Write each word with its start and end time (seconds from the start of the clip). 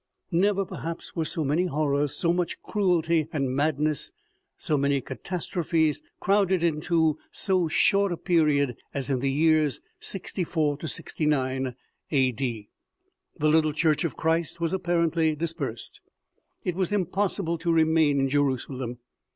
Never, 0.31 0.65
perhaps, 0.65 1.15
were 1.15 1.25
so 1.25 1.43
many 1.43 1.65
horrors, 1.67 2.15
so 2.15 2.33
much 2.33 2.59
cruelty 2.63 3.27
and 3.31 3.55
madness, 3.55 4.11
so 4.57 4.75
many 4.75 4.99
catas 4.99 5.47
trophes, 5.51 6.01
crowded 6.19 6.63
into 6.63 7.19
so 7.29 7.67
short 7.67 8.11
a 8.11 8.17
period 8.17 8.77
as 8.95 9.11
in 9.11 9.19
the 9.19 9.29
years 9.29 9.79
64 9.99 10.79
69 10.83 11.75
A.D. 12.09 12.69
The 13.37 13.47
little 13.47 13.73
church 13.73 14.03
of 14.03 14.17
Christ 14.17 14.59
was 14.59 14.73
apparently 14.73 15.35
dispersed. 15.35 16.01
It 16.63 16.73
was 16.73 16.91
impossible 16.91 17.59
to 17.59 17.71
remain 17.71 18.19
in 18.19 18.27
Jerusalem. 18.27 18.97